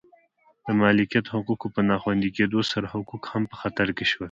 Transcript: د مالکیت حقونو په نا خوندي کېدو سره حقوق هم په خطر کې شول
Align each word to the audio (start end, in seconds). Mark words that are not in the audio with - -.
د 0.65 0.67
مالکیت 0.81 1.25
حقونو 1.33 1.67
په 1.75 1.81
نا 1.89 1.95
خوندي 2.01 2.29
کېدو 2.37 2.59
سره 2.71 2.91
حقوق 2.93 3.23
هم 3.31 3.43
په 3.51 3.55
خطر 3.61 3.87
کې 3.97 4.05
شول 4.09 4.19